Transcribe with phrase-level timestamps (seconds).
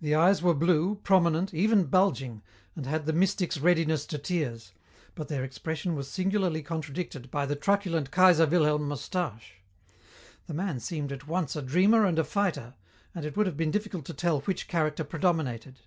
[0.00, 2.42] The eyes were blue, prominent, even bulging,
[2.76, 4.72] and had the mystic's readiness to tears,
[5.16, 9.60] but their expression was singularly contradicted by the truculent Kaiser Wilhelm moustache.
[10.46, 12.76] The man seemed at once a dreamer and a fighter,
[13.16, 15.80] and it would have been difficult to tell which character predominated.